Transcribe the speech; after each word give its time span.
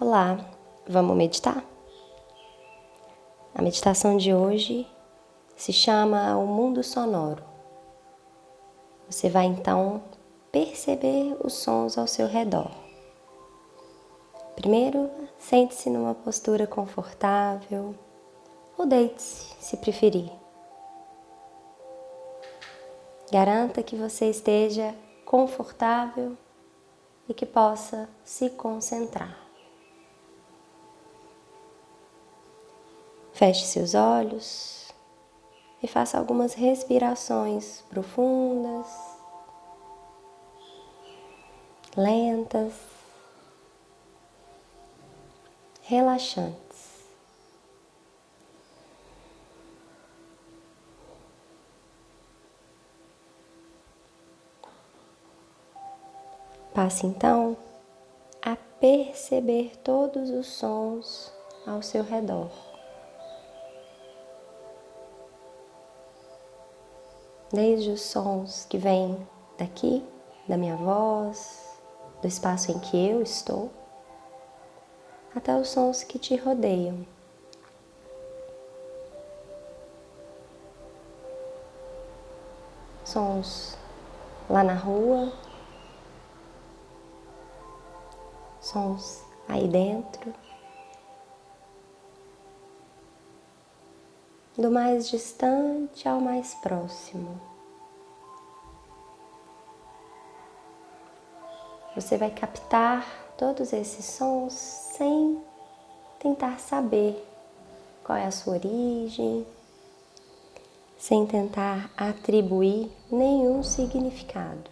Olá, 0.00 0.38
vamos 0.86 1.16
meditar? 1.16 1.64
A 3.52 3.60
meditação 3.60 4.16
de 4.16 4.32
hoje 4.32 4.86
se 5.56 5.72
chama 5.72 6.36
O 6.36 6.46
Mundo 6.46 6.84
Sonoro. 6.84 7.42
Você 9.10 9.28
vai 9.28 9.46
então 9.46 10.00
perceber 10.52 11.36
os 11.44 11.54
sons 11.54 11.98
ao 11.98 12.06
seu 12.06 12.28
redor. 12.28 12.70
Primeiro, 14.54 15.10
sente-se 15.36 15.90
numa 15.90 16.14
postura 16.14 16.64
confortável 16.64 17.92
ou 18.78 18.86
deite-se, 18.86 19.52
se 19.58 19.76
preferir. 19.78 20.30
Garanta 23.32 23.82
que 23.82 23.96
você 23.96 24.30
esteja 24.30 24.94
confortável 25.24 26.38
e 27.28 27.34
que 27.34 27.44
possa 27.44 28.08
se 28.22 28.48
concentrar. 28.50 29.47
Feche 33.38 33.66
seus 33.66 33.94
olhos 33.94 34.92
e 35.80 35.86
faça 35.86 36.18
algumas 36.18 36.54
respirações 36.54 37.82
profundas, 37.82 38.88
lentas, 41.96 42.72
relaxantes. 45.82 47.06
Passe 56.74 57.06
então 57.06 57.56
a 58.42 58.56
perceber 58.80 59.76
todos 59.84 60.28
os 60.28 60.48
sons 60.48 61.32
ao 61.64 61.80
seu 61.82 62.02
redor. 62.02 62.67
Desde 67.52 67.90
os 67.90 68.02
sons 68.02 68.66
que 68.68 68.78
vêm 68.78 69.26
daqui, 69.58 70.04
da 70.46 70.56
minha 70.56 70.76
voz, 70.76 71.80
do 72.20 72.28
espaço 72.28 72.70
em 72.70 72.78
que 72.78 72.96
eu 72.96 73.22
estou, 73.22 73.70
até 75.34 75.54
os 75.56 75.68
sons 75.68 76.02
que 76.02 76.18
te 76.18 76.36
rodeiam. 76.36 77.06
Sons 83.04 83.76
lá 84.50 84.62
na 84.62 84.74
rua, 84.74 85.32
sons 88.60 89.22
aí 89.48 89.66
dentro. 89.66 90.34
Do 94.58 94.72
mais 94.72 95.08
distante 95.08 96.08
ao 96.08 96.20
mais 96.20 96.52
próximo. 96.56 97.40
Você 101.94 102.16
vai 102.16 102.30
captar 102.32 103.06
todos 103.38 103.72
esses 103.72 104.04
sons 104.04 104.52
sem 104.52 105.40
tentar 106.18 106.58
saber 106.58 107.24
qual 108.02 108.18
é 108.18 108.26
a 108.26 108.32
sua 108.32 108.54
origem, 108.54 109.46
sem 110.98 111.24
tentar 111.24 111.88
atribuir 111.96 112.90
nenhum 113.08 113.62
significado. 113.62 114.68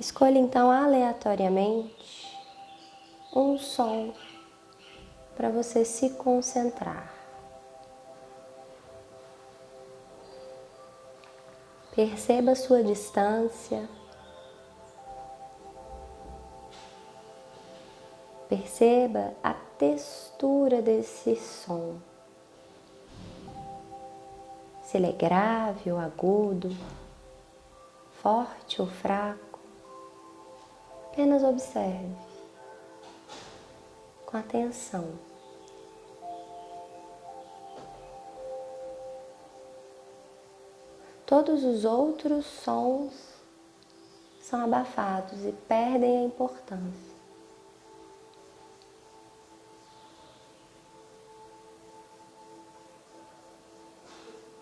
Escolha 0.00 0.38
então 0.38 0.68
aleatoriamente 0.68 2.36
um 3.32 3.56
som 3.56 4.12
para 5.36 5.50
você 5.50 5.84
se 5.84 6.10
concentrar. 6.10 7.12
Perceba 11.94 12.52
a 12.52 12.56
sua 12.56 12.82
distância. 12.82 13.88
Perceba 18.48 19.34
a 19.42 19.54
textura 19.78 20.80
desse 20.80 21.36
som. 21.36 21.96
Se 24.82 24.96
ele 24.96 25.08
é 25.08 25.12
grave 25.12 25.90
ou 25.90 25.98
agudo, 25.98 26.74
forte 28.22 28.80
ou 28.80 28.88
fraco. 28.88 29.58
Apenas 31.10 31.42
observe 31.42 32.31
com 34.32 34.38
atenção. 34.38 35.12
Todos 41.26 41.62
os 41.62 41.84
outros 41.84 42.46
sons 42.46 43.12
são 44.40 44.64
abafados 44.64 45.44
e 45.44 45.52
perdem 45.52 46.18
a 46.18 46.24
importância. 46.24 47.12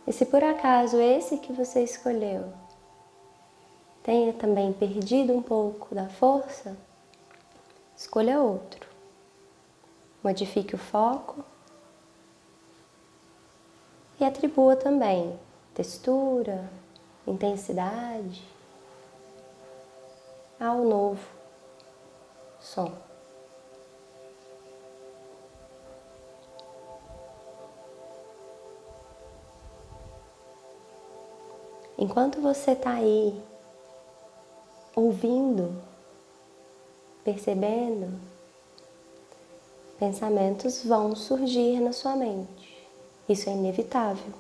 E 0.05 0.13
se 0.13 0.27
por 0.27 0.43
acaso 0.43 1.01
esse 1.01 1.39
que 1.39 1.53
você 1.53 1.85
escolheu 1.85 2.53
tenha 4.03 4.33
também 4.33 4.73
perdido 4.73 5.33
um 5.33 5.43
pouco 5.43 5.95
da 5.95 6.09
força, 6.09 6.77
escolha 7.97 8.41
outro. 8.41 8.90
Modifique 10.23 10.75
o 10.75 10.79
foco 10.79 11.43
e 14.21 14.25
atribua 14.25 14.77
também 14.77 15.39
textura, 15.75 16.71
intensidade 17.27 18.47
ao 20.61 20.85
novo 20.85 21.27
som. 22.61 22.93
Enquanto 31.97 32.41
você 32.41 32.73
está 32.73 32.93
aí 32.93 33.43
ouvindo, 34.95 35.83
percebendo, 37.25 38.21
pensamentos 40.01 40.83
vão 40.83 41.15
surgir 41.15 41.79
na 41.79 41.93
sua 41.93 42.17
mente. 42.17 42.89
Isso 43.29 43.51
é 43.51 43.53
inevitável. 43.53 44.33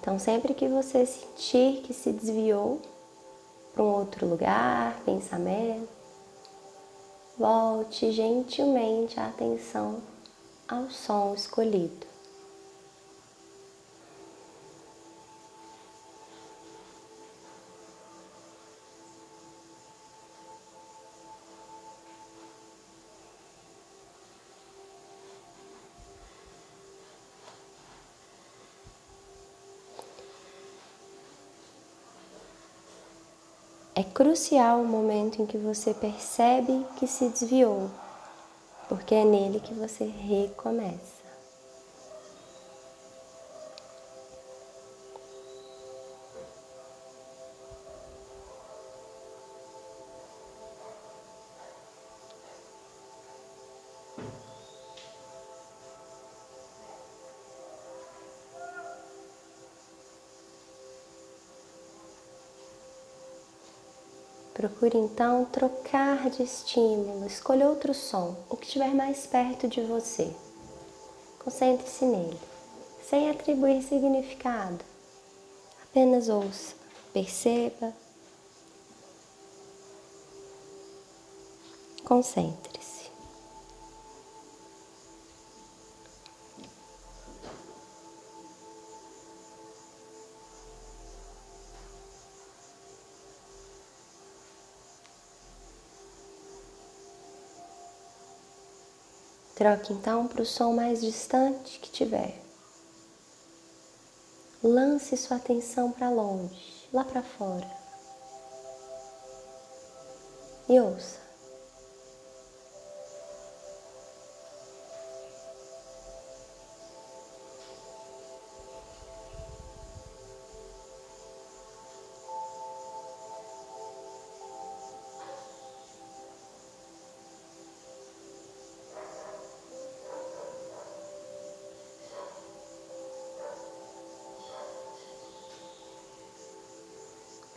Então, 0.00 0.18
sempre 0.18 0.52
que 0.52 0.66
você 0.66 1.06
sentir 1.06 1.82
que 1.82 1.94
se 1.94 2.12
desviou 2.12 2.82
para 3.72 3.84
um 3.84 3.94
outro 3.94 4.26
lugar, 4.26 5.00
pensamento, 5.04 5.88
volte 7.38 8.10
gentilmente 8.10 9.20
a 9.20 9.26
atenção 9.26 10.02
ao 10.66 10.90
som 10.90 11.32
escolhido. 11.34 12.06
É 33.98 34.04
crucial 34.04 34.80
o 34.80 34.86
momento 34.86 35.42
em 35.42 35.46
que 35.46 35.58
você 35.58 35.92
percebe 35.92 36.86
que 36.94 37.04
se 37.04 37.28
desviou, 37.30 37.90
porque 38.88 39.12
é 39.12 39.24
nele 39.24 39.58
que 39.58 39.74
você 39.74 40.04
recomeça. 40.04 41.17
Procure 64.58 64.98
então 64.98 65.44
trocar 65.44 66.28
de 66.30 66.42
estímulo, 66.42 67.24
escolha 67.24 67.68
outro 67.68 67.94
som, 67.94 68.36
o 68.50 68.56
que 68.56 68.66
estiver 68.66 68.92
mais 68.92 69.24
perto 69.24 69.68
de 69.68 69.80
você. 69.82 70.34
Concentre-se 71.38 72.04
nele, 72.04 72.36
sem 73.08 73.30
atribuir 73.30 73.80
significado. 73.84 74.84
Apenas 75.84 76.28
ouça, 76.28 76.74
perceba, 77.12 77.94
concentre. 82.04 82.77
Troque 99.58 99.92
então 99.92 100.28
para 100.28 100.40
o 100.40 100.46
som 100.46 100.72
mais 100.72 101.00
distante 101.00 101.80
que 101.80 101.90
tiver. 101.90 102.40
Lance 104.62 105.16
sua 105.16 105.36
atenção 105.36 105.90
para 105.90 106.08
longe, 106.08 106.88
lá 106.92 107.02
para 107.02 107.24
fora. 107.24 107.68
E 110.68 110.78
ouça. 110.78 111.27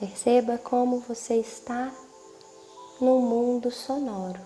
Perceba 0.01 0.57
como 0.57 0.99
você 1.01 1.35
está 1.35 1.93
no 2.99 3.19
mundo 3.19 3.69
sonoro. 3.69 4.41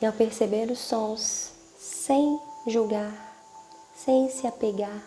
E 0.00 0.06
ao 0.06 0.12
perceber 0.12 0.70
os 0.70 0.78
sons, 0.78 1.50
sem 1.76 2.40
julgar, 2.68 3.12
sem 3.96 4.30
se 4.30 4.46
apegar, 4.46 5.02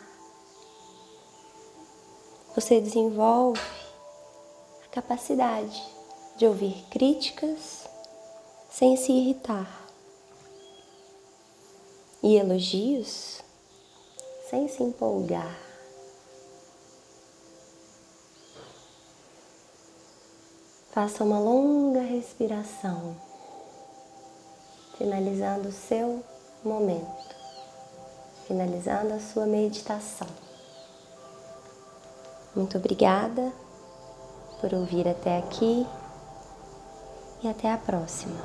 você 2.54 2.82
desenvolve 2.82 3.62
a 4.84 4.88
capacidade 4.90 5.82
de 6.36 6.46
ouvir 6.46 6.84
críticas 6.92 7.88
sem 8.70 8.98
se 8.98 9.14
irritar 9.14 9.88
e 12.22 12.36
elogios 12.36 13.42
sem 14.50 14.68
se 14.68 14.84
empolgar. 14.84 15.69
Faça 21.00 21.24
uma 21.24 21.40
longa 21.40 22.02
respiração, 22.02 23.16
finalizando 24.98 25.70
o 25.70 25.72
seu 25.72 26.22
momento, 26.62 27.36
finalizando 28.46 29.14
a 29.14 29.20
sua 29.22 29.46
meditação. 29.46 30.28
Muito 32.54 32.78
obrigada 32.78 33.50
por 34.60 34.74
ouvir 34.74 35.08
até 35.08 35.38
aqui 35.38 35.88
e 37.42 37.48
até 37.48 37.72
a 37.72 37.78
próxima. 37.78 38.36